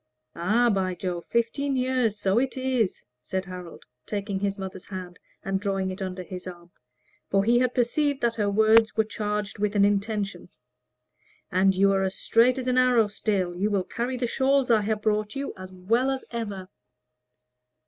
[0.35, 1.25] "Ah, by Jove!
[1.27, 6.23] fifteen years so it is!" said Harold, taking his mother's hand and drawing it under
[6.23, 6.71] his arm;
[7.29, 10.49] for he had perceived that her words were charged with an intention.
[11.51, 14.81] "And you are as straight as an arrow still; you will carry the shawls I
[14.81, 16.69] have brought you as well as ever."